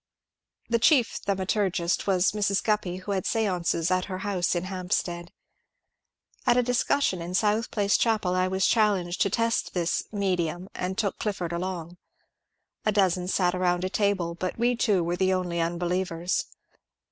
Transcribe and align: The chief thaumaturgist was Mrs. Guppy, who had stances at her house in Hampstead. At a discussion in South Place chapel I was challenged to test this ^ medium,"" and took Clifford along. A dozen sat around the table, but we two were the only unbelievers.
The 0.67 0.79
chief 0.79 1.19
thaumaturgist 1.27 2.07
was 2.07 2.31
Mrs. 2.31 2.63
Guppy, 2.63 2.95
who 2.95 3.11
had 3.11 3.27
stances 3.27 3.91
at 3.91 4.05
her 4.05 4.17
house 4.25 4.55
in 4.55 4.63
Hampstead. 4.63 5.31
At 6.47 6.57
a 6.57 6.63
discussion 6.63 7.21
in 7.21 7.35
South 7.35 7.69
Place 7.69 7.99
chapel 7.99 8.33
I 8.33 8.47
was 8.47 8.65
challenged 8.65 9.21
to 9.21 9.29
test 9.29 9.75
this 9.75 10.01
^ 10.01 10.05
medium,"" 10.11 10.69
and 10.73 10.97
took 10.97 11.19
Clifford 11.19 11.53
along. 11.53 11.97
A 12.83 12.91
dozen 12.91 13.27
sat 13.27 13.53
around 13.53 13.83
the 13.83 13.91
table, 13.91 14.33
but 14.33 14.57
we 14.57 14.75
two 14.75 15.03
were 15.03 15.17
the 15.17 15.33
only 15.33 15.61
unbelievers. 15.61 16.45